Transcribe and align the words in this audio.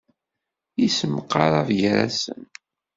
Yessemqarab 0.81 1.69
gar-asen. 1.79 2.43